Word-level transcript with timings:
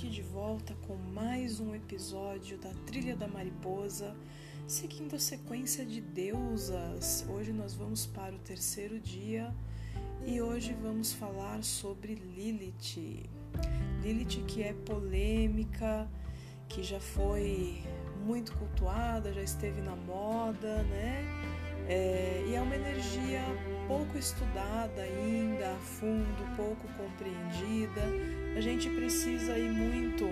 aqui 0.00 0.08
de 0.08 0.22
volta 0.22 0.74
com 0.86 0.96
mais 0.96 1.60
um 1.60 1.74
episódio 1.74 2.56
da 2.56 2.70
Trilha 2.86 3.14
da 3.14 3.28
Mariposa, 3.28 4.16
seguindo 4.66 5.14
a 5.14 5.18
sequência 5.18 5.84
de 5.84 6.00
deusas. 6.00 7.26
Hoje 7.28 7.52
nós 7.52 7.74
vamos 7.74 8.06
para 8.06 8.34
o 8.34 8.38
terceiro 8.38 8.98
dia 8.98 9.54
e 10.24 10.40
hoje 10.40 10.74
vamos 10.80 11.12
falar 11.12 11.62
sobre 11.62 12.14
Lilith. 12.14 13.28
Lilith 14.02 14.42
que 14.46 14.62
é 14.62 14.72
polêmica, 14.72 16.08
que 16.66 16.82
já 16.82 16.98
foi 16.98 17.82
muito 18.24 18.56
cultuada, 18.56 19.34
já 19.34 19.42
esteve 19.42 19.82
na 19.82 19.96
moda, 19.96 20.82
né? 20.84 21.59
É, 21.92 22.44
e 22.46 22.54
é 22.54 22.62
uma 22.62 22.76
energia 22.76 23.42
pouco 23.88 24.16
estudada 24.16 25.02
ainda, 25.02 25.72
a 25.72 25.78
fundo, 25.78 26.56
pouco 26.56 26.86
compreendida. 26.96 28.02
A 28.56 28.60
gente 28.60 28.88
precisa 28.88 29.58
ir 29.58 29.72
muito 29.72 30.24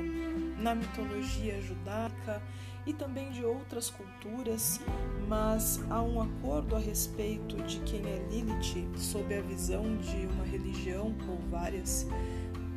na 0.62 0.76
mitologia 0.76 1.60
judaica 1.60 2.40
e 2.86 2.92
também 2.92 3.32
de 3.32 3.44
outras 3.44 3.90
culturas, 3.90 4.80
mas 5.26 5.82
há 5.90 6.00
um 6.00 6.22
acordo 6.22 6.76
a 6.76 6.78
respeito 6.78 7.56
de 7.64 7.80
quem 7.80 8.02
é 8.06 8.24
Lilith 8.30 8.96
sob 8.96 9.34
a 9.34 9.40
visão 9.40 9.96
de 9.96 10.28
uma 10.28 10.44
religião 10.44 11.12
ou 11.28 11.38
várias, 11.50 12.06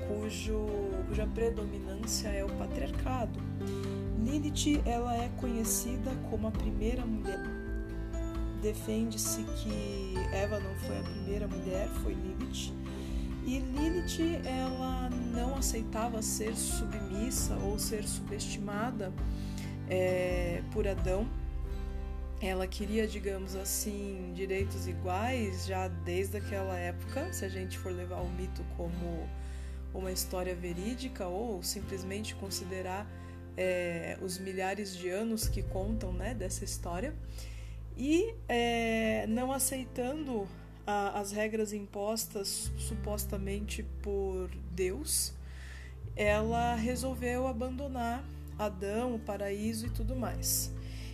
cujo, 0.07 0.65
cuja 1.07 1.27
predominância 1.27 2.29
é 2.29 2.43
o 2.43 2.49
patriarcado. 2.57 3.39
Lilith 4.25 4.81
ela 4.87 5.15
é 5.15 5.29
conhecida 5.37 6.09
como 6.31 6.47
a 6.47 6.51
primeira 6.51 7.05
mulher 7.05 7.60
defende-se 8.61 9.43
que 9.43 10.13
Eva 10.31 10.59
não 10.59 10.75
foi 10.75 10.99
a 10.99 11.03
primeira 11.03 11.47
mulher, 11.47 11.87
foi 12.03 12.13
Lilith. 12.13 12.73
E 13.45 13.59
Lilith, 13.59 14.45
ela 14.45 15.09
não 15.09 15.55
aceitava 15.55 16.21
ser 16.21 16.55
submissa 16.55 17.55
ou 17.55 17.79
ser 17.79 18.03
subestimada 18.03 19.11
é, 19.89 20.61
por 20.71 20.87
Adão. 20.87 21.27
Ela 22.39 22.67
queria, 22.67 23.07
digamos 23.07 23.55
assim, 23.55 24.31
direitos 24.35 24.87
iguais 24.87 25.65
já 25.65 25.87
desde 25.87 26.37
aquela 26.37 26.77
época, 26.77 27.31
se 27.33 27.45
a 27.45 27.49
gente 27.49 27.77
for 27.77 27.91
levar 27.91 28.21
o 28.21 28.29
mito 28.29 28.63
como 28.77 29.27
uma 29.93 30.11
história 30.11 30.55
verídica 30.55 31.27
ou 31.27 31.61
simplesmente 31.61 32.33
considerar 32.35 33.05
é, 33.57 34.17
os 34.21 34.39
milhares 34.39 34.95
de 34.95 35.09
anos 35.09 35.47
que 35.47 35.61
contam 35.61 36.13
né, 36.13 36.33
dessa 36.33 36.63
história 36.63 37.13
e 38.03 38.33
é, 38.49 39.27
não 39.27 39.51
aceitando 39.51 40.47
a, 40.87 41.19
as 41.19 41.31
regras 41.31 41.71
impostas 41.71 42.71
supostamente 42.75 43.83
por 44.01 44.49
Deus, 44.71 45.35
ela 46.15 46.73
resolveu 46.73 47.45
abandonar 47.45 48.27
Adão, 48.57 49.13
o 49.13 49.19
paraíso 49.19 49.85
e 49.85 49.91
tudo 49.91 50.15
mais. 50.15 50.73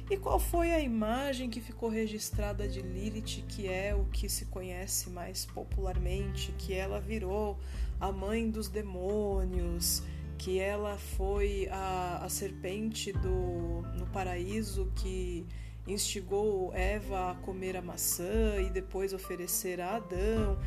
E 0.10 0.16
qual 0.16 0.40
foi 0.40 0.72
a 0.72 0.80
imagem 0.80 1.50
que 1.50 1.60
ficou 1.60 1.90
registrada 1.90 2.66
de 2.70 2.82
Lilith, 2.82 3.44
que 3.50 3.68
é 3.68 3.94
o 3.94 4.06
que 4.06 4.30
se 4.30 4.46
conhece 4.46 5.10
mais 5.10 5.46
popularmente, 5.46 6.54
que 6.58 6.74
ela 6.74 7.02
virou 7.02 7.60
a 8.00 8.14
mãe 8.14 8.50
dos 8.50 8.70
demônios, 8.70 10.04
que 10.38 10.58
ela 10.58 10.98
foi 10.98 11.68
a, 11.70 12.22
a 12.24 12.30
serpente 12.30 13.12
do, 13.12 13.82
no 13.98 14.08
paraíso 14.08 14.90
que 14.96 15.46
instigou 15.88 16.74
Eva 16.74 17.32
a 17.32 17.36
comer 17.36 17.78
a 17.78 17.82
maçã 17.82 18.62
e 18.62 18.70
depois 18.70 19.14
oferecer 19.14 19.80
a 19.80 19.96
Adão, 19.96 20.60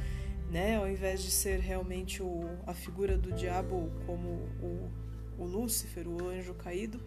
né? 0.51 0.77
Ao 0.77 0.89
invés 0.89 1.23
de 1.23 1.31
ser 1.31 1.61
realmente 1.61 2.23
o, 2.23 2.43
a 2.67 2.75
figura 2.75 3.17
do 3.17 3.33
diabo 3.33 3.91
como 4.07 4.29
o, 4.63 4.91
o 5.39 5.45
Lúcifer, 5.45 6.09
o 6.09 6.29
anjo 6.29 6.55
caído. 6.55 7.01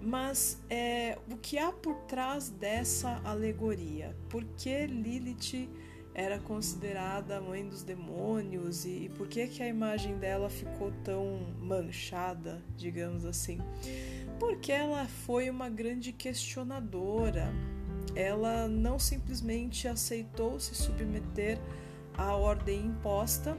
Mas 0.00 0.60
é, 0.68 1.16
o 1.30 1.36
que 1.36 1.58
há 1.58 1.70
por 1.70 1.94
trás 2.06 2.48
dessa 2.48 3.20
alegoria? 3.24 4.16
Por 4.28 4.44
que 4.44 4.86
Lilith 4.86 5.68
era 6.14 6.38
considerada 6.38 7.38
a 7.38 7.40
mãe 7.40 7.66
dos 7.66 7.82
demônios 7.82 8.84
e, 8.84 9.04
e 9.04 9.08
por 9.10 9.28
que, 9.28 9.46
que 9.46 9.62
a 9.62 9.68
imagem 9.68 10.18
dela 10.18 10.50
ficou 10.50 10.92
tão 11.04 11.54
manchada, 11.60 12.62
digamos 12.76 13.24
assim? 13.24 13.60
Porque 14.42 14.72
ela 14.72 15.06
foi 15.24 15.48
uma 15.48 15.68
grande 15.68 16.10
questionadora. 16.10 17.54
Ela 18.12 18.66
não 18.66 18.98
simplesmente 18.98 19.86
aceitou 19.86 20.58
se 20.58 20.74
submeter 20.74 21.60
à 22.18 22.34
ordem 22.34 22.86
imposta 22.86 23.56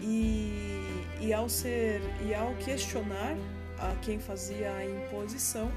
e, 0.00 0.80
e 1.20 1.30
ao 1.30 1.46
ser 1.46 2.00
e 2.26 2.34
ao 2.34 2.54
questionar 2.54 3.36
a 3.78 3.94
quem 3.96 4.18
fazia 4.18 4.72
a 4.72 4.86
imposição, 4.86 5.70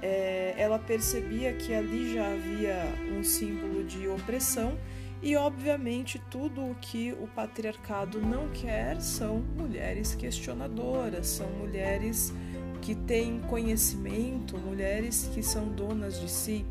é, 0.00 0.54
ela 0.56 0.78
percebia 0.78 1.52
que 1.52 1.74
ali 1.74 2.14
já 2.14 2.32
havia 2.32 2.84
um 3.18 3.24
símbolo 3.24 3.82
de 3.82 4.06
opressão 4.06 4.78
e, 5.20 5.34
obviamente, 5.34 6.22
tudo 6.30 6.70
o 6.70 6.76
que 6.76 7.12
o 7.20 7.26
patriarcado 7.26 8.20
não 8.20 8.48
quer 8.50 9.00
são 9.00 9.38
mulheres 9.56 10.14
questionadoras, 10.14 11.26
são 11.26 11.48
mulheres 11.50 12.32
que 12.82 12.94
têm 12.94 13.40
conhecimento, 13.48 14.58
mulheres 14.58 15.30
que 15.32 15.42
são 15.42 15.68
donas 15.68 16.20
de 16.20 16.28
si. 16.28 16.66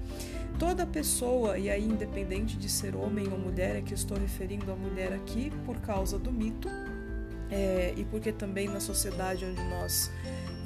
Toda 0.59 0.85
pessoa, 0.85 1.57
e 1.57 1.69
aí 1.69 1.83
independente 1.83 2.57
de 2.57 2.69
ser 2.69 2.95
homem 2.95 3.27
ou 3.31 3.39
mulher, 3.39 3.77
é 3.77 3.81
que 3.81 3.93
estou 3.93 4.17
referindo 4.19 4.71
a 4.71 4.75
mulher 4.75 5.13
aqui 5.13 5.51
por 5.65 5.79
causa 5.79 6.19
do 6.19 6.31
mito, 6.31 6.69
é, 7.49 7.93
e 7.97 8.03
porque 8.05 8.31
também 8.31 8.67
na 8.67 8.79
sociedade 8.79 9.43
onde 9.45 9.61
nós 9.63 10.11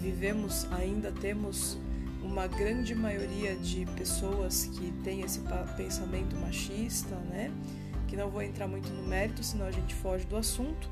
vivemos 0.02 0.68
ainda 0.72 1.12
temos 1.12 1.78
uma 2.22 2.48
grande 2.48 2.94
maioria 2.94 3.56
de 3.56 3.86
pessoas 3.96 4.66
que 4.66 4.92
têm 5.04 5.22
esse 5.22 5.42
pensamento 5.78 6.36
machista, 6.36 7.16
né? 7.30 7.52
Que 8.08 8.18
não 8.18 8.30
vou 8.30 8.42
entrar 8.42 8.68
muito 8.68 8.92
no 8.92 9.04
mérito, 9.08 9.44
senão 9.44 9.68
a 9.68 9.72
gente 9.72 9.94
foge 9.94 10.26
do 10.26 10.36
assunto. 10.36 10.90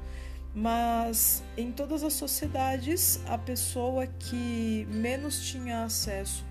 Mas 0.55 1.43
em 1.57 1.71
todas 1.71 2.03
as 2.03 2.13
sociedades, 2.13 3.19
a 3.25 3.39
pessoa 3.39 4.05
que 4.05 4.87
menos 4.91 5.43
tinha 5.47 5.83
acesso 5.83 6.45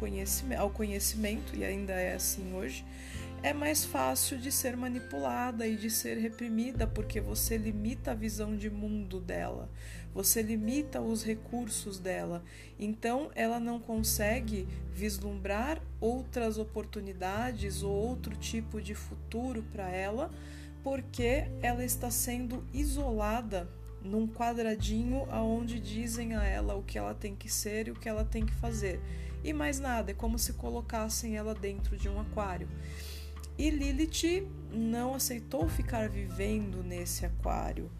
ao 0.59 0.71
conhecimento, 0.71 1.55
e 1.55 1.65
ainda 1.65 1.93
é 1.93 2.15
assim 2.15 2.53
hoje, 2.53 2.85
é 3.45 3.53
mais 3.53 3.85
fácil 3.85 4.39
de 4.39 4.51
ser 4.51 4.77
manipulada 4.77 5.67
e 5.67 5.77
de 5.77 5.91
ser 5.91 6.17
reprimida 6.17 6.87
porque 6.87 7.21
você 7.21 7.57
limita 7.57 8.13
a 8.13 8.15
visão 8.15 8.57
de 8.57 8.71
mundo 8.71 9.21
dela, 9.21 9.69
você 10.15 10.43
limita 10.43 11.01
os 11.01 11.25
recursos 11.25 11.99
dela. 11.99 12.45
Então 12.79 13.31
ela 13.35 13.59
não 13.59 13.81
consegue 13.81 14.67
vislumbrar 14.93 15.81
outras 16.01 16.59
oportunidades 16.59 17.83
ou 17.83 17.93
outro 17.93 18.37
tipo 18.37 18.81
de 18.81 18.95
futuro 18.95 19.65
para 19.73 19.89
ela 19.91 20.31
porque 20.83 21.49
ela 21.63 21.85
está 21.85 22.11
sendo 22.11 22.65
isolada 22.73 23.69
num 24.05 24.27
quadradinho 24.27 25.27
aonde 25.31 25.79
dizem 25.79 26.35
a 26.35 26.45
ela 26.45 26.75
o 26.75 26.83
que 26.83 26.99
ela 26.99 27.15
tem 27.15 27.35
que 27.35 27.49
ser 27.49 27.89
e 27.89 27.91
o 27.91 27.95
que 27.95 28.09
ela 28.09 28.25
tem 28.25 28.45
que 28.45 28.55
fazer. 28.55 29.01
E 29.45 29.53
mais 29.53 29.81
nada, 29.81 30.11
é 30.11 30.15
como 30.15 30.39
se 30.39 30.53
colocassem 30.53 31.37
ela 31.37 31.55
dentro 31.55 31.97
de 31.97 32.09
um 32.09 32.21
aquário. 32.21 32.69
E 33.59 33.71
Lilith 33.71 34.49
não 34.73 35.15
aceitou 35.15 35.69
ficar 35.69 36.09
vivendo 36.09 36.83
nesse 36.83 37.27
aquário. 37.27 37.91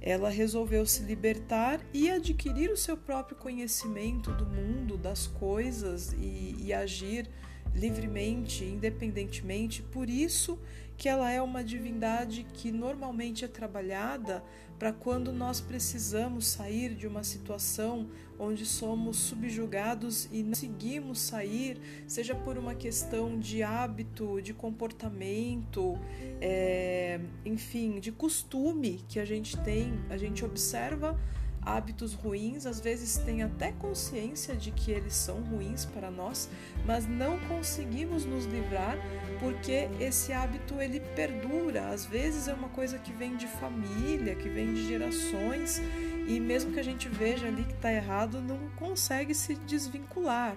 Ela 0.00 0.30
resolveu 0.30 0.86
se 0.86 1.02
libertar 1.02 1.80
e 1.92 2.10
adquirir 2.10 2.70
o 2.70 2.76
seu 2.76 2.96
próprio 2.96 3.36
conhecimento 3.36 4.30
do 4.32 4.46
mundo, 4.46 4.96
das 4.96 5.26
coisas 5.26 6.12
e, 6.12 6.56
e 6.58 6.72
agir 6.72 7.28
livremente, 7.74 8.64
independentemente. 8.64 9.82
Por 9.82 10.08
isso 10.08 10.58
que 10.96 11.08
ela 11.08 11.30
é 11.30 11.42
uma 11.42 11.62
divindade 11.62 12.46
que 12.54 12.72
normalmente 12.72 13.44
é 13.44 13.48
trabalhada 13.48 14.42
para 14.78 14.92
quando 14.92 15.32
nós 15.32 15.60
precisamos 15.60 16.46
sair 16.46 16.94
de 16.94 17.06
uma 17.06 17.22
situação 17.22 18.08
onde 18.38 18.66
somos 18.66 19.16
subjugados 19.16 20.28
e 20.30 20.42
não 20.42 20.50
conseguimos 20.50 21.20
sair, 21.20 21.78
seja 22.06 22.34
por 22.34 22.58
uma 22.58 22.74
questão 22.74 23.38
de 23.38 23.62
hábito, 23.62 24.40
de 24.42 24.52
comportamento, 24.52 25.98
é, 26.40 27.20
enfim, 27.44 27.98
de 27.98 28.12
costume 28.12 29.00
que 29.08 29.18
a 29.18 29.24
gente 29.24 29.56
tem, 29.60 29.98
a 30.10 30.18
gente 30.18 30.44
observa 30.44 31.18
hábitos 31.66 32.14
ruins, 32.14 32.64
às 32.64 32.78
vezes 32.78 33.18
tem 33.18 33.42
até 33.42 33.72
consciência 33.72 34.54
de 34.54 34.70
que 34.70 34.92
eles 34.92 35.14
são 35.14 35.40
ruins 35.40 35.84
para 35.84 36.12
nós, 36.12 36.48
mas 36.86 37.08
não 37.08 37.38
conseguimos 37.40 38.24
nos 38.24 38.44
livrar 38.44 38.96
porque 39.40 39.88
esse 39.98 40.32
hábito 40.32 40.80
ele 40.80 41.00
perdura. 41.16 41.88
Às 41.88 42.06
vezes 42.06 42.46
é 42.46 42.54
uma 42.54 42.68
coisa 42.68 42.98
que 42.98 43.12
vem 43.12 43.36
de 43.36 43.48
família, 43.48 44.36
que 44.36 44.48
vem 44.48 44.72
de 44.72 44.86
gerações 44.86 45.82
e 46.28 46.38
mesmo 46.38 46.72
que 46.72 46.78
a 46.78 46.84
gente 46.84 47.08
veja 47.08 47.48
ali 47.48 47.64
que 47.64 47.72
está 47.72 47.92
errado, 47.92 48.40
não 48.40 48.58
consegue 48.76 49.34
se 49.34 49.56
desvincular. 49.56 50.56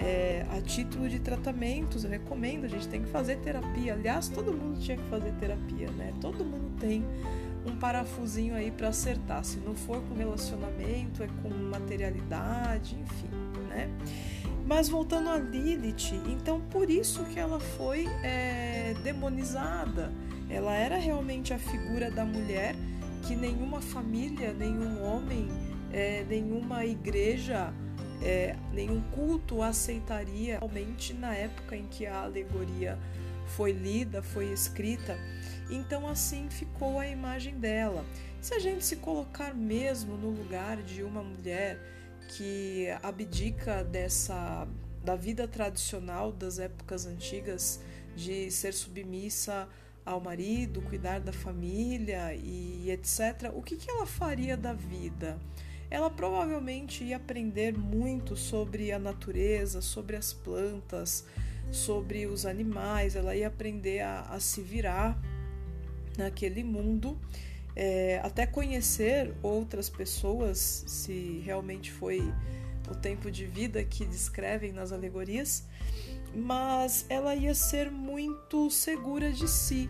É, 0.00 0.46
a 0.50 0.60
título 0.62 1.08
de 1.08 1.18
tratamentos, 1.18 2.04
eu 2.04 2.10
recomendo, 2.10 2.64
a 2.64 2.68
gente 2.68 2.86
tem 2.86 3.02
que 3.02 3.08
fazer 3.08 3.36
terapia. 3.38 3.94
Aliás, 3.94 4.28
todo 4.28 4.52
mundo 4.52 4.78
tinha 4.78 4.96
que 4.96 5.02
fazer 5.10 5.32
terapia, 5.40 5.90
né? 5.90 6.14
Todo 6.20 6.44
mundo 6.44 6.78
tem 6.78 7.04
um 7.68 7.76
parafusinho 7.76 8.54
aí 8.54 8.70
para 8.70 8.88
acertar. 8.88 9.44
Se 9.44 9.58
não 9.58 9.74
for 9.74 10.00
com 10.02 10.14
relacionamento, 10.14 11.22
é 11.22 11.28
com 11.42 11.48
materialidade, 11.48 12.96
enfim, 13.00 13.28
né? 13.68 13.88
Mas 14.66 14.88
voltando 14.88 15.30
a 15.30 15.38
Lilith, 15.38 16.14
então 16.26 16.60
por 16.60 16.90
isso 16.90 17.24
que 17.24 17.38
ela 17.38 17.58
foi 17.58 18.06
é, 18.22 18.94
demonizada. 19.02 20.12
Ela 20.50 20.74
era 20.74 20.96
realmente 20.96 21.54
a 21.54 21.58
figura 21.58 22.10
da 22.10 22.24
mulher 22.24 22.74
que 23.26 23.34
nenhuma 23.34 23.80
família, 23.80 24.52
nenhum 24.52 25.02
homem, 25.02 25.48
é, 25.92 26.24
nenhuma 26.28 26.84
igreja, 26.84 27.72
é, 28.22 28.56
nenhum 28.72 29.00
culto 29.14 29.62
aceitaria 29.62 30.58
realmente 30.58 31.14
na 31.14 31.34
época 31.34 31.76
em 31.76 31.86
que 31.86 32.06
a 32.06 32.22
alegoria 32.22 32.98
foi 33.48 33.72
lida, 33.72 34.22
foi 34.22 34.52
escrita. 34.52 35.18
Então 35.70 36.06
assim 36.08 36.48
ficou 36.48 36.98
a 36.98 37.08
imagem 37.08 37.58
dela. 37.58 38.04
Se 38.40 38.54
a 38.54 38.58
gente 38.58 38.84
se 38.84 38.96
colocar 38.96 39.54
mesmo 39.54 40.16
no 40.16 40.30
lugar 40.30 40.82
de 40.82 41.02
uma 41.02 41.22
mulher 41.22 41.78
que 42.28 42.86
abdica 43.02 43.82
dessa 43.82 44.66
da 45.02 45.16
vida 45.16 45.48
tradicional 45.48 46.30
das 46.32 46.58
épocas 46.58 47.06
antigas 47.06 47.80
de 48.14 48.50
ser 48.50 48.74
submissa 48.74 49.68
ao 50.04 50.20
marido, 50.20 50.82
cuidar 50.82 51.20
da 51.20 51.32
família 51.32 52.34
e 52.34 52.90
etc. 52.90 53.52
O 53.54 53.62
que, 53.62 53.76
que 53.76 53.90
ela 53.90 54.06
faria 54.06 54.56
da 54.56 54.72
vida? 54.72 55.38
Ela 55.90 56.10
provavelmente 56.10 57.04
ia 57.04 57.16
aprender 57.16 57.76
muito 57.76 58.36
sobre 58.36 58.92
a 58.92 58.98
natureza, 58.98 59.80
sobre 59.80 60.16
as 60.16 60.32
plantas, 60.32 61.24
sobre 61.70 62.26
os 62.26 62.46
animais, 62.46 63.14
ela 63.16 63.34
ia 63.34 63.48
aprender 63.48 64.00
a, 64.00 64.22
a 64.22 64.40
se 64.40 64.62
virar 64.62 65.18
naquele 66.16 66.64
mundo, 66.64 67.18
é, 67.76 68.20
até 68.24 68.46
conhecer 68.46 69.32
outras 69.42 69.88
pessoas, 69.88 70.84
se 70.86 71.40
realmente 71.44 71.92
foi 71.92 72.20
o 72.90 72.94
tempo 72.94 73.30
de 73.30 73.46
vida 73.46 73.84
que 73.84 74.04
descrevem 74.04 74.72
nas 74.72 74.92
alegorias, 74.92 75.64
mas 76.34 77.06
ela 77.08 77.34
ia 77.34 77.54
ser 77.54 77.90
muito 77.90 78.70
segura 78.70 79.30
de 79.32 79.46
si. 79.48 79.88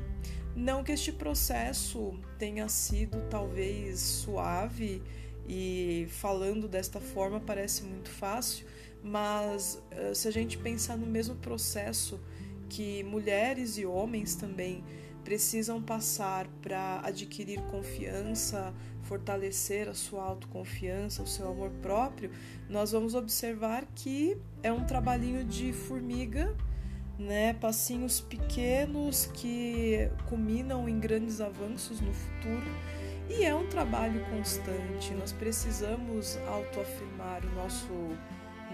Não 0.54 0.82
que 0.82 0.92
este 0.92 1.12
processo 1.12 2.18
tenha 2.38 2.68
sido 2.68 3.20
talvez 3.30 4.00
suave 4.00 5.00
e 5.48 6.06
falando 6.10 6.68
desta 6.68 7.00
forma 7.00 7.40
parece 7.40 7.84
muito 7.84 8.10
fácil, 8.10 8.66
mas 9.02 9.82
eh, 9.90 10.14
se 10.14 10.28
a 10.28 10.30
gente 10.30 10.58
pensar 10.58 10.96
no 10.96 11.06
mesmo 11.06 11.34
processo 11.36 12.20
que 12.68 13.02
mulheres 13.04 13.78
e 13.78 13.86
homens 13.86 14.34
também 14.34 14.84
precisam 15.24 15.82
passar 15.82 16.46
para 16.62 17.00
adquirir 17.04 17.60
confiança, 17.70 18.72
fortalecer 19.02 19.88
a 19.88 19.94
sua 19.94 20.22
autoconfiança, 20.22 21.22
o 21.22 21.26
seu 21.26 21.48
amor 21.48 21.70
próprio, 21.82 22.30
nós 22.68 22.92
vamos 22.92 23.14
observar 23.14 23.86
que 23.94 24.38
é 24.62 24.72
um 24.72 24.84
trabalhinho 24.84 25.44
de 25.44 25.72
formiga, 25.72 26.54
né? 27.18 27.52
Passinhos 27.54 28.20
pequenos 28.20 29.26
que 29.34 30.10
culminam 30.28 30.88
em 30.88 30.98
grandes 30.98 31.40
avanços 31.40 32.00
no 32.00 32.12
futuro. 32.12 32.70
E 33.28 33.44
é 33.44 33.54
um 33.54 33.66
trabalho 33.66 34.24
constante. 34.30 35.12
Nós 35.12 35.32
precisamos 35.32 36.38
autoafirmar 36.46 37.44
o 37.44 37.54
nosso 37.54 37.92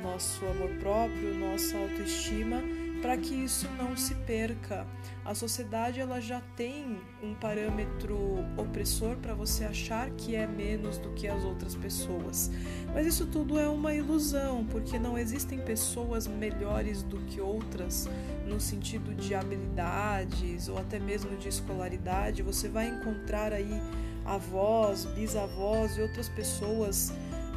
nosso 0.05 0.45
amor 0.45 0.69
próprio, 0.79 1.35
nossa 1.35 1.79
autoestima, 1.79 2.63
para 3.01 3.17
que 3.17 3.35
isso 3.35 3.67
não 3.79 3.97
se 3.97 4.15
perca. 4.15 4.87
A 5.25 5.35
sociedade 5.35 6.01
ela 6.01 6.21
já 6.21 6.43
tem 6.55 6.99
um 7.23 7.35
parâmetro 7.35 8.17
opressor 8.57 9.17
para 9.17 9.35
você 9.35 9.65
achar 9.65 10.11
que 10.11 10.37
é 10.37 10.47
menos 10.47 10.99
do 10.99 11.11
que 11.13 11.27
as 11.27 11.43
outras 11.43 11.75
pessoas. 11.75 12.51
Mas 12.93 13.07
isso 13.07 13.27
tudo 13.27 13.59
é 13.59 13.67
uma 13.69 13.95
ilusão, 13.95 14.67
porque 14.67 14.99
não 14.99 15.19
existem 15.19 15.59
pessoas 15.59 16.27
melhores 16.27 17.03
do 17.03 17.19
que 17.21 17.41
outras 17.41 18.09
no 18.47 18.61
sentido 18.61 19.15
de 19.15 19.35
habilidades 19.35 20.69
ou 20.69 20.79
até 20.79 20.99
mesmo 20.99 21.37
de 21.39 21.49
escolaridade. 21.49 22.43
Você 22.43 22.69
vai 22.69 22.89
encontrar 22.89 23.53
aí 23.53 23.81
avós, 24.25 25.05
bisavós 25.07 25.97
e 25.97 26.03
outras 26.03 26.29
pessoas 26.29 27.13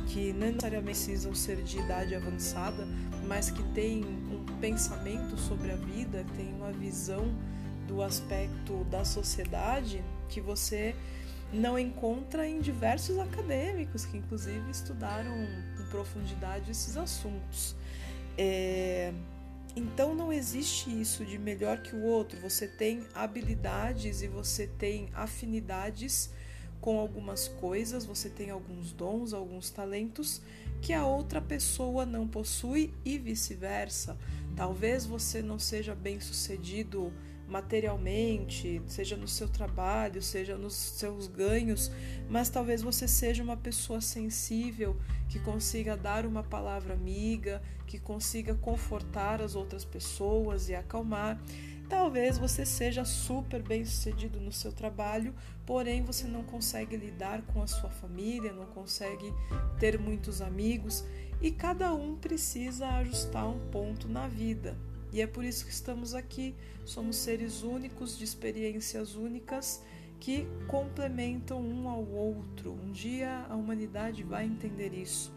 que 0.08 0.34
não 0.34 0.48
necessariamente 0.48 0.86
precisam 0.86 1.36
ser 1.36 1.58
de 1.64 1.80
idade 1.80 2.16
avançada, 2.16 2.88
mas 3.28 3.52
que 3.52 3.64
têm 3.74 4.04
um 4.04 4.46
pensamento 4.60 5.38
sobre 5.38 5.72
a 5.72 5.76
vida, 5.76 6.26
têm 6.36 6.54
uma 6.54 6.72
visão 6.72 7.34
do 7.88 8.02
aspecto 8.02 8.84
da 8.86 9.06
sociedade 9.06 10.04
que 10.30 10.42
você 10.42 10.96
não 11.52 11.80
encontra 11.80 12.46
em 12.48 12.60
diversos 12.60 13.18
acadêmicos 13.18 14.06
que 14.06 14.18
inclusive 14.18 14.70
estudaram 14.70 15.32
com 15.78 15.86
profundidade 15.90 16.72
esses 16.72 16.98
assuntos. 16.98 17.76
É... 18.38 19.14
Então 19.76 20.16
não 20.16 20.34
existe 20.34 20.90
isso 20.90 21.24
de 21.24 21.38
melhor 21.38 21.80
que 21.82 21.96
o 21.96 22.02
outro. 22.02 22.40
Você 22.42 22.68
tem 22.68 23.06
habilidades 23.14 24.22
e 24.22 24.28
você 24.28 24.68
tem 24.68 25.10
afinidades 25.14 26.32
com 26.80 27.00
algumas 27.00 27.48
coisas, 27.48 28.06
você 28.06 28.30
tem 28.30 28.50
alguns 28.50 28.92
dons, 28.92 29.34
alguns 29.34 29.70
talentos 29.70 30.42
que 30.82 30.94
a 30.94 31.06
outra 31.06 31.42
pessoa 31.42 32.06
não 32.06 32.28
possui 32.28 32.94
e 33.04 33.18
vice-versa. 33.18 34.18
Talvez 34.56 35.06
você 35.06 35.42
não 35.42 35.60
seja 35.60 35.94
bem 35.96 36.20
sucedido 36.20 37.12
materialmente, 37.48 38.82
seja 38.88 39.16
no 39.16 39.28
seu 39.28 39.48
trabalho, 39.48 40.22
seja 40.22 40.58
nos 40.58 40.76
seus 40.76 41.28
ganhos, 41.28 41.90
mas 42.30 42.50
talvez 42.50 42.82
você 42.82 43.08
seja 43.08 43.42
uma 43.42 43.56
pessoa 43.56 44.02
sensível 44.02 44.98
que 45.30 45.40
consiga 45.40 45.96
dar 45.96 46.26
uma 46.26 46.44
palavra 46.44 46.94
amiga, 46.94 47.62
que 47.86 48.00
consiga 48.00 48.54
confortar 48.56 49.42
as 49.42 49.56
outras 49.56 49.86
pessoas 49.86 50.68
e 50.70 50.76
acalmar. 50.76 51.42
Talvez 51.90 52.38
você 52.38 52.66
seja 52.66 53.06
super 53.06 53.62
bem 53.62 53.86
sucedido 53.86 54.42
no 54.42 54.52
seu 54.52 54.74
trabalho, 54.74 55.34
porém 55.66 56.04
você 56.04 56.28
não 56.28 56.44
consegue 56.44 56.98
lidar 56.98 57.42
com 57.44 57.62
a 57.62 57.68
sua 57.68 57.90
família, 57.90 58.52
não 58.52 58.66
consegue 58.66 59.34
ter 59.80 59.98
muitos 59.98 60.42
amigos 60.42 61.06
e 61.42 61.50
cada 61.50 61.94
um 61.94 62.16
precisa 62.16 62.88
ajustar 62.88 63.48
um 63.48 63.60
ponto 63.70 64.08
na 64.10 64.28
vida. 64.28 64.78
E 65.14 65.22
é 65.22 65.28
por 65.28 65.46
isso 65.46 65.66
que 65.66 65.72
estamos 65.72 66.14
aqui. 66.14 66.54
Somos 66.86 67.16
seres 67.16 67.64
únicos, 67.64 68.18
de 68.18 68.26
experiências 68.26 69.16
únicas 69.16 69.82
que 70.20 70.46
complementam 70.68 71.62
um 71.62 71.88
ao 71.88 72.06
outro. 72.06 72.74
Um 72.74 72.92
dia 72.92 73.46
a 73.50 73.56
humanidade 73.56 74.24
vai 74.24 74.46
entender 74.46 74.94
isso. 74.94 75.32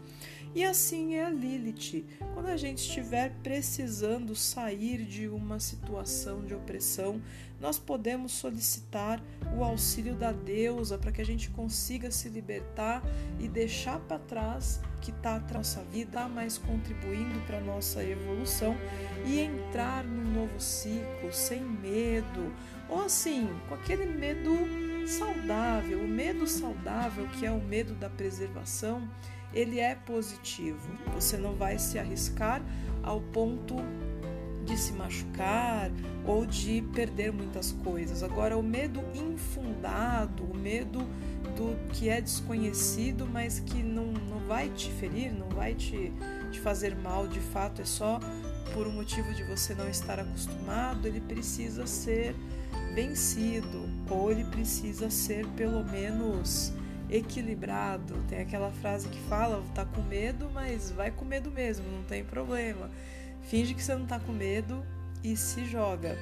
E 0.53 0.65
assim 0.65 1.15
é 1.15 1.23
a 1.23 1.29
Lilith. 1.29 2.05
Quando 2.33 2.47
a 2.47 2.57
gente 2.57 2.79
estiver 2.79 3.31
precisando 3.41 4.35
sair 4.35 5.05
de 5.05 5.29
uma 5.29 5.61
situação 5.61 6.43
de 6.43 6.53
opressão, 6.53 7.21
nós 7.59 7.79
podemos 7.79 8.33
solicitar 8.33 9.23
o 9.55 9.63
auxílio 9.63 10.13
da 10.13 10.33
deusa 10.33 10.97
para 10.97 11.11
que 11.11 11.21
a 11.21 11.25
gente 11.25 11.49
consiga 11.51 12.11
se 12.11 12.27
libertar 12.27 13.01
e 13.39 13.47
deixar 13.47 13.99
para 13.99 14.19
trás 14.19 14.81
que 14.99 15.11
está 15.11 15.35
a 15.35 15.53
nossa 15.53 15.81
vida, 15.83 16.27
mais 16.27 16.57
contribuindo 16.57 17.39
para 17.47 17.59
a 17.59 17.61
nossa 17.61 18.03
evolução 18.03 18.75
e 19.25 19.39
entrar 19.39 20.03
num 20.03 20.33
novo 20.33 20.59
ciclo 20.59 21.31
sem 21.31 21.61
medo, 21.61 22.53
ou 22.89 23.05
assim, 23.05 23.47
com 23.69 23.75
aquele 23.75 24.05
medo 24.05 24.51
saudável, 25.07 25.99
o 26.03 26.07
medo 26.07 26.45
saudável 26.45 27.27
que 27.29 27.45
é 27.45 27.51
o 27.51 27.61
medo 27.61 27.95
da 27.95 28.09
preservação 28.09 29.07
ele 29.53 29.79
é 29.79 29.95
positivo. 29.95 30.89
Você 31.13 31.37
não 31.37 31.55
vai 31.55 31.77
se 31.77 31.99
arriscar 31.99 32.61
ao 33.03 33.21
ponto 33.21 33.75
de 34.65 34.77
se 34.77 34.93
machucar 34.93 35.91
ou 36.25 36.45
de 36.45 36.81
perder 36.93 37.31
muitas 37.31 37.71
coisas. 37.71 38.23
Agora, 38.23 38.57
o 38.57 38.63
medo 38.63 39.01
infundado, 39.13 40.43
o 40.43 40.55
medo 40.55 40.99
do 41.55 41.75
que 41.93 42.09
é 42.09 42.21
desconhecido, 42.21 43.27
mas 43.27 43.59
que 43.59 43.81
não, 43.81 44.05
não 44.05 44.39
vai 44.47 44.69
te 44.69 44.89
ferir, 44.91 45.33
não 45.33 45.49
vai 45.49 45.73
te, 45.73 46.11
te 46.51 46.59
fazer 46.59 46.95
mal 46.95 47.27
de 47.27 47.39
fato, 47.39 47.81
é 47.81 47.85
só 47.85 48.19
por 48.73 48.87
um 48.87 48.91
motivo 48.91 49.33
de 49.33 49.43
você 49.43 49.73
não 49.75 49.89
estar 49.89 50.19
acostumado, 50.19 51.07
ele 51.07 51.19
precisa 51.19 51.85
ser 51.85 52.35
vencido 52.93 53.89
ou 54.09 54.31
ele 54.31 54.45
precisa 54.45 55.09
ser 55.09 55.45
pelo 55.49 55.83
menos 55.83 56.73
equilibrado. 57.11 58.15
Tem 58.29 58.39
aquela 58.39 58.71
frase 58.71 59.09
que 59.09 59.19
fala: 59.21 59.63
tá 59.75 59.85
com 59.85 60.01
medo, 60.01 60.49
mas 60.53 60.91
vai 60.91 61.11
com 61.11 61.25
medo 61.25 61.51
mesmo, 61.51 61.85
não 61.91 62.03
tem 62.03 62.23
problema. 62.23 62.89
Finge 63.43 63.73
que 63.73 63.83
você 63.83 63.95
não 63.95 64.05
tá 64.05 64.19
com 64.19 64.31
medo 64.31 64.85
e 65.23 65.35
se 65.35 65.65
joga. 65.65 66.17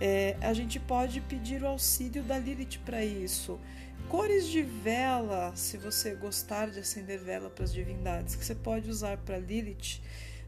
É, 0.00 0.36
a 0.40 0.52
gente 0.52 0.80
pode 0.80 1.20
pedir 1.20 1.62
o 1.62 1.68
auxílio 1.68 2.22
da 2.22 2.38
Lilith 2.38 2.78
para 2.84 3.04
isso. 3.04 3.60
Cores 4.08 4.48
de 4.48 4.62
vela, 4.62 5.52
se 5.54 5.76
você 5.76 6.14
gostar 6.14 6.70
de 6.70 6.80
acender 6.80 7.20
vela 7.20 7.48
para 7.48 7.64
as 7.64 7.72
divindades, 7.72 8.34
que 8.34 8.44
você 8.44 8.54
pode 8.54 8.90
usar 8.90 9.16
para 9.18 9.38
Lilith, 9.38 10.00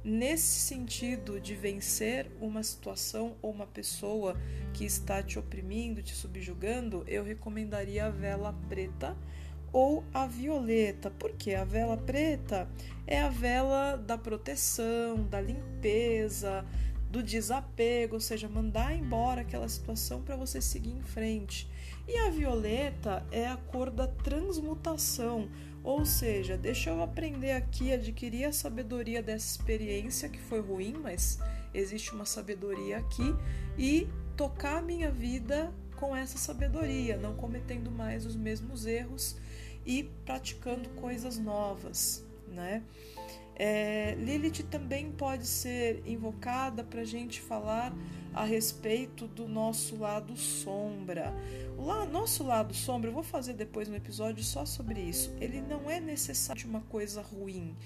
Nesse 0.05 0.61
sentido 0.61 1.41
de 1.41 1.55
vencer 1.55 2.31
uma 2.39 2.63
situação 2.63 3.39
ou 3.41 3.51
uma 3.51 3.67
pessoa 3.67 4.39
que 4.75 4.85
está 4.85 5.23
te 5.23 5.39
oprimindo, 5.39 6.03
te 6.03 6.15
subjugando, 6.15 7.03
eu 7.07 7.25
recomendaria 7.25 8.05
a 8.05 8.11
vela 8.11 8.55
preta 8.69 9.17
ou 9.75 10.05
a 10.15 10.25
violeta, 10.25 11.11
porque 11.11 11.53
a 11.53 11.65
vela 11.65 11.97
preta 11.97 12.69
é 13.09 13.21
a 13.21 13.29
vela 13.29 13.97
da 13.97 14.17
proteção, 14.17 15.25
da 15.25 15.41
limpeza, 15.41 16.65
do 17.11 17.21
desapego, 17.21 18.15
ou 18.15 18.21
seja, 18.21 18.49
mandar 18.49 18.95
embora 18.95 19.41
aquela 19.41 19.69
situação 19.69 20.23
para 20.23 20.37
você 20.37 20.61
seguir 20.63 20.93
em 20.93 21.03
frente. 21.03 21.69
E 22.07 22.17
a 22.19 22.31
violeta 22.31 23.27
é 23.33 23.49
a 23.49 23.57
cor 23.57 23.91
da 23.91 24.07
transmutação, 24.07 25.49
ou 25.83 26.07
seja, 26.07 26.57
deixa 26.57 26.91
eu 26.91 27.03
aprender 27.03 27.51
aqui, 27.51 27.93
adquirir 27.93 28.45
a 28.45 28.53
sabedoria 28.53 29.21
dessa 29.21 29.59
experiência 29.59 30.29
que 30.29 30.39
foi 30.39 30.61
ruim, 30.61 30.95
mas 31.03 31.41
existe 31.75 32.13
uma 32.13 32.25
sabedoria 32.25 32.99
aqui 32.99 33.35
e 33.77 34.07
tocar 34.37 34.79
a 34.79 34.83
minha 34.83 35.11
vida 35.11 35.75
com 35.97 36.15
essa 36.15 36.39
sabedoria, 36.39 37.17
não 37.17 37.35
cometendo 37.35 37.91
mais 37.91 38.25
os 38.25 38.37
mesmos 38.37 38.87
erros 38.87 39.37
e 39.87 40.05
praticando 40.25 40.89
coisas 40.91 41.39
novas, 41.39 42.25
né? 42.49 42.83
É, 43.57 44.17
Lilith 44.19 44.65
também 44.65 45.13
pode 45.13 45.47
ser 45.47 46.03
invocada 46.05 46.83
para 46.83 47.03
a 47.03 47.05
gente 47.05 47.41
falar 47.41 47.95
a 48.35 48.45
respeito 48.45 49.29
do 49.29 49.47
nosso 49.47 49.97
lado 49.97 50.37
sombra. 50.37 51.33
O 51.79 51.85
la 51.85 52.05
nosso 52.05 52.43
lado 52.43 52.75
sombra, 52.75 53.11
eu 53.11 53.15
vou 53.15 53.23
fazer 53.23 53.53
depois 53.53 53.89
um 53.89 53.95
episódio 53.95 54.43
só 54.43 54.67
sobre 54.67 55.01
isso. 55.01 55.33
Ele 55.41 55.61
não 55.61 55.89
é 55.89 56.01
necessariamente 56.01 56.67
uma 56.67 56.81
coisa 56.81 57.23
ruim. 57.23 57.77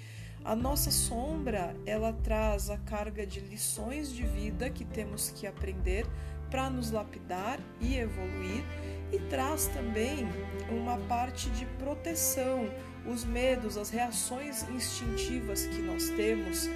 A 0.45 0.57
nossa 0.57 0.91
sombra, 0.91 1.77
ela 1.85 2.13
traz 2.13 2.71
a 2.71 2.79
carga 2.79 3.27
de 3.27 3.41
lições 3.41 4.11
de 4.11 4.25
vida 4.25 4.71
que 4.71 4.85
temos 4.85 5.31
que 5.31 5.47
aprender 5.47 6.07
para 6.51 6.71
nos 6.71 6.91
lapidar 6.91 7.61
e 7.81 7.97
evoluir 7.97 8.65
e 9.13 9.19
traz 9.19 9.67
também 9.69 10.29
uma 10.71 10.99
parte 10.99 11.49
de 11.51 11.65
proteção, 11.79 12.69
os 13.07 13.25
medos, 13.25 13.79
as 13.79 13.89
reações 13.89 14.69
instintivas 14.69 15.67
que 15.67 15.81
nós 15.81 16.11
temos, 16.11 16.69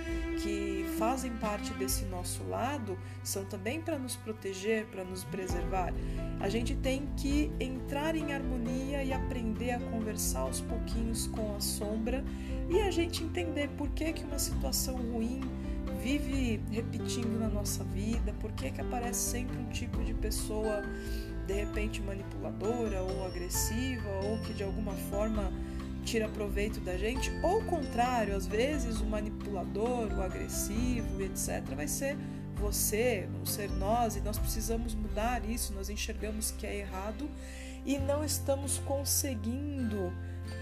que 0.42 0.86
fazem 0.98 1.30
parte 1.32 1.74
desse 1.74 2.04
nosso 2.06 2.42
lado, 2.44 2.98
são 3.22 3.44
também 3.44 3.80
para 3.80 3.98
nos 3.98 4.16
proteger, 4.16 4.86
para 4.86 5.04
nos 5.04 5.24
preservar. 5.24 5.92
A 6.40 6.48
gente 6.48 6.74
tem 6.74 7.06
que 7.16 7.52
entrar 7.60 8.16
em 8.16 8.32
harmonia 8.32 9.04
e 9.04 9.12
aprender 9.12 9.72
a 9.72 9.80
conversar 9.80 10.40
aos 10.40 10.60
pouquinhos 10.60 11.26
com 11.26 11.54
a 11.54 11.60
sombra 11.60 12.24
e 12.68 12.80
a 12.80 12.90
gente 12.90 13.22
entender 13.22 13.68
por 13.76 13.88
que, 13.90 14.12
que 14.12 14.24
uma 14.24 14.38
situação 14.38 14.96
ruim 14.96 15.40
vive 16.02 16.60
repetindo 16.70 17.38
na 17.38 17.48
nossa 17.48 17.84
vida, 17.84 18.34
por 18.40 18.50
que, 18.52 18.70
que 18.70 18.80
aparece 18.80 19.30
sempre 19.30 19.56
um 19.56 19.68
tipo 19.68 20.02
de 20.02 20.14
pessoa 20.14 20.82
de 21.52 21.60
repente 21.60 22.00
manipuladora 22.00 23.02
ou 23.02 23.26
agressiva 23.26 24.08
ou 24.24 24.38
que 24.38 24.54
de 24.54 24.62
alguma 24.62 24.92
forma 25.10 25.52
tira 26.02 26.28
proveito 26.28 26.80
da 26.80 26.96
gente, 26.96 27.30
ou 27.42 27.60
o 27.60 27.64
contrário, 27.64 28.34
às 28.34 28.46
vezes 28.46 29.00
o 29.00 29.04
manipulador, 29.04 30.12
o 30.12 30.22
agressivo, 30.22 31.22
etc, 31.22 31.62
vai 31.76 31.86
ser 31.86 32.16
você, 32.56 33.28
vão 33.30 33.46
ser 33.46 33.70
nós, 33.70 34.16
e 34.16 34.20
nós 34.20 34.38
precisamos 34.38 34.94
mudar 34.94 35.48
isso, 35.48 35.72
nós 35.72 35.88
enxergamos 35.88 36.50
que 36.50 36.66
é 36.66 36.78
errado 36.78 37.28
e 37.84 37.98
não 37.98 38.24
estamos 38.24 38.78
conseguindo 38.78 40.12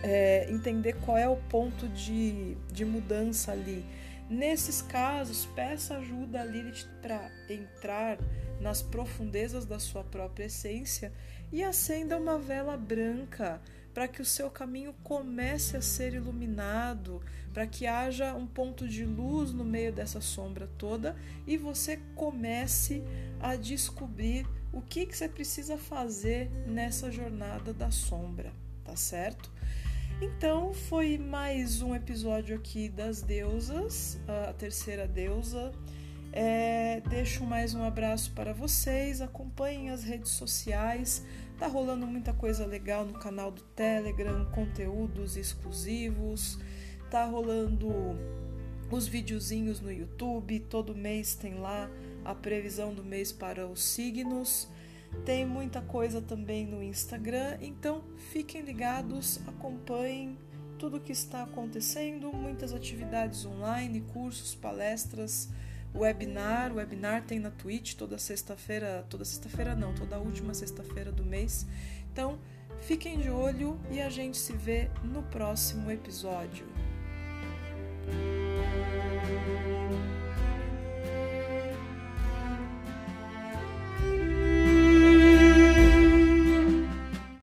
é, 0.02 0.46
entender 0.50 0.94
qual 1.04 1.16
é 1.16 1.28
o 1.28 1.36
ponto 1.36 1.88
de, 1.88 2.56
de 2.70 2.84
mudança 2.84 3.52
ali. 3.52 3.84
Nesses 4.28 4.82
casos, 4.82 5.46
peça 5.56 5.96
ajuda 5.96 6.40
a 6.40 6.44
Lilith 6.44 6.86
para 7.00 7.30
entrar 7.48 8.18
nas 8.60 8.82
profundezas 8.82 9.64
da 9.64 9.78
sua 9.78 10.04
própria 10.04 10.44
essência 10.44 11.12
e 11.50 11.62
acenda 11.62 12.16
uma 12.16 12.38
vela 12.38 12.76
branca 12.76 13.60
para 13.92 14.06
que 14.06 14.22
o 14.22 14.24
seu 14.24 14.50
caminho 14.50 14.94
comece 15.02 15.76
a 15.76 15.82
ser 15.82 16.14
iluminado, 16.14 17.20
para 17.52 17.66
que 17.66 17.86
haja 17.86 18.34
um 18.34 18.46
ponto 18.46 18.86
de 18.86 19.04
luz 19.04 19.52
no 19.52 19.64
meio 19.64 19.92
dessa 19.92 20.20
sombra 20.20 20.68
toda 20.78 21.16
e 21.46 21.56
você 21.56 21.98
comece 22.14 23.02
a 23.40 23.56
descobrir 23.56 24.46
o 24.72 24.80
que, 24.80 25.06
que 25.06 25.16
você 25.16 25.28
precisa 25.28 25.76
fazer 25.76 26.48
nessa 26.66 27.10
jornada 27.10 27.72
da 27.74 27.90
sombra, 27.90 28.52
tá 28.84 28.94
certo? 28.94 29.50
Então 30.22 30.72
foi 30.72 31.16
mais 31.18 31.82
um 31.82 31.94
episódio 31.94 32.54
aqui 32.54 32.88
das 32.88 33.22
deusas, 33.22 34.20
a 34.28 34.52
terceira 34.52 35.08
deusa. 35.08 35.72
É, 36.32 37.00
deixo 37.08 37.44
mais 37.44 37.74
um 37.74 37.82
abraço 37.82 38.30
para 38.32 38.52
vocês, 38.52 39.20
acompanhem 39.20 39.90
as 39.90 40.04
redes 40.04 40.30
sociais, 40.30 41.26
tá 41.58 41.66
rolando 41.66 42.06
muita 42.06 42.32
coisa 42.32 42.64
legal 42.64 43.04
no 43.04 43.14
canal 43.14 43.50
do 43.50 43.62
Telegram, 43.62 44.44
conteúdos 44.52 45.36
exclusivos, 45.36 46.56
tá 47.10 47.24
rolando 47.24 47.90
os 48.90 49.08
videozinhos 49.08 49.80
no 49.80 49.90
YouTube, 49.90 50.60
todo 50.60 50.94
mês 50.94 51.34
tem 51.34 51.54
lá 51.54 51.90
a 52.24 52.32
previsão 52.32 52.94
do 52.94 53.02
mês 53.02 53.32
para 53.32 53.66
os 53.66 53.82
signos. 53.82 54.68
Tem 55.24 55.44
muita 55.44 55.80
coisa 55.80 56.22
também 56.22 56.64
no 56.64 56.80
Instagram, 56.80 57.58
então 57.60 58.04
fiquem 58.30 58.60
ligados, 58.60 59.40
acompanhem 59.48 60.38
tudo 60.78 60.98
o 60.98 61.00
que 61.00 61.10
está 61.10 61.42
acontecendo, 61.42 62.32
muitas 62.32 62.72
atividades 62.72 63.44
online, 63.44 64.00
cursos, 64.12 64.54
palestras, 64.54 65.50
webinar. 65.94 66.72
O 66.72 66.76
webinar 66.76 67.22
tem 67.22 67.38
na 67.38 67.50
Twitch 67.50 67.94
toda 67.94 68.18
sexta-feira, 68.18 69.04
toda 69.08 69.24
sexta-feira 69.24 69.74
não, 69.74 69.94
toda 69.94 70.18
última 70.18 70.54
sexta-feira 70.54 71.10
do 71.10 71.24
mês. 71.24 71.66
Então, 72.12 72.38
fiquem 72.80 73.18
de 73.18 73.30
olho 73.30 73.80
e 73.90 74.00
a 74.00 74.08
gente 74.08 74.36
se 74.36 74.52
vê 74.52 74.90
no 75.04 75.22
próximo 75.24 75.90
episódio. 75.90 76.66